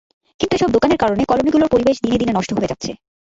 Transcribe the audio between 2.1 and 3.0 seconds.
দিনে নষ্ট হয়ে যাচ্ছে।